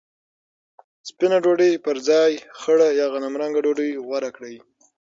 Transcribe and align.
سپینه 1.09 1.37
ډوډۍ 1.43 1.73
پر 1.85 1.95
ځای 2.09 2.31
خړه 2.59 2.87
یا 2.99 3.05
غنمرنګه 3.13 3.59
ډوډۍ 3.65 3.91
غوره 4.05 4.29
کړئ. 4.35 4.55